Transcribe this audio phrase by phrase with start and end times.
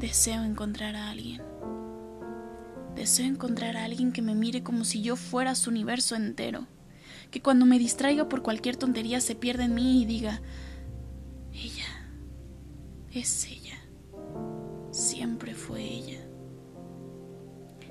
[0.00, 1.42] Deseo encontrar a alguien.
[2.94, 6.68] Deseo encontrar a alguien que me mire como si yo fuera su universo entero.
[7.32, 10.40] Que cuando me distraiga por cualquier tontería se pierda en mí y diga,
[11.52, 11.84] ella,
[13.12, 13.76] es ella,
[14.92, 16.20] siempre fue ella.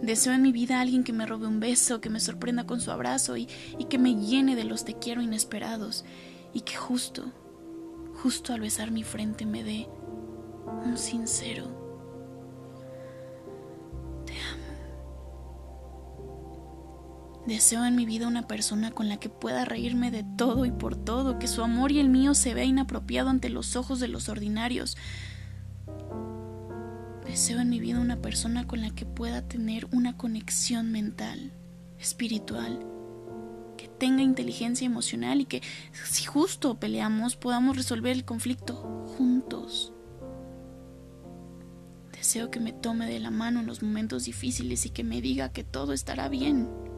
[0.00, 2.80] Deseo en mi vida a alguien que me robe un beso, que me sorprenda con
[2.80, 3.46] su abrazo y,
[3.78, 6.06] y que me llene de los te quiero inesperados
[6.54, 7.30] y que justo,
[8.22, 9.86] justo al besar mi frente me dé
[10.86, 11.89] un sincero
[17.50, 20.94] Deseo en mi vida una persona con la que pueda reírme de todo y por
[20.94, 24.28] todo, que su amor y el mío se vea inapropiado ante los ojos de los
[24.28, 24.96] ordinarios,
[27.26, 31.52] Deseo en mi vida una persona con la que pueda tener una conexión mental,
[31.98, 32.86] espiritual,
[33.76, 35.60] que tenga inteligencia emocional y que
[36.04, 38.76] si justo peleamos podamos resolver el conflicto
[39.16, 39.92] juntos.
[42.12, 45.50] Deseo que me tome de la mano en los momentos difíciles y que me diga
[45.50, 46.89] que todo estará bien.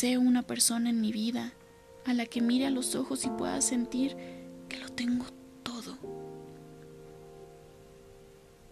[0.00, 1.52] Deseo una persona en mi vida
[2.06, 4.16] a la que mire a los ojos y pueda sentir
[4.66, 5.26] que lo tengo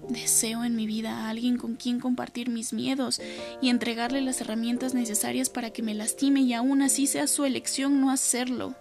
[0.09, 3.21] Deseo en mi vida a alguien con quien compartir mis miedos
[3.61, 8.01] y entregarle las herramientas necesarias para que me lastime y aún así sea su elección
[8.01, 8.75] no hacerlo.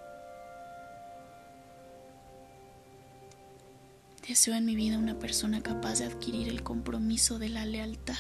[4.26, 8.16] Deseo en mi vida una persona capaz de adquirir el compromiso de la lealtad.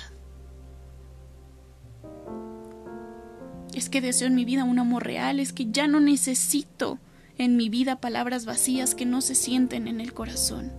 [3.77, 6.97] Es que deseo en mi vida un amor real, es que ya no necesito
[7.37, 10.71] en mi vida palabras vacías que no se sienten en el corazón.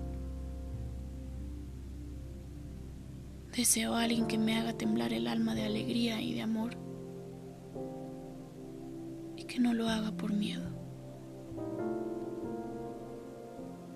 [3.56, 6.76] Deseo a alguien que me haga temblar el alma de alegría y de amor
[9.36, 10.68] y que no lo haga por miedo.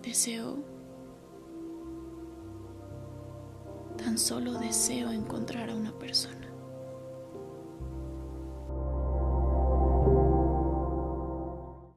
[0.00, 0.64] Deseo,
[3.97, 6.52] tan solo deseo encontrar a una persona.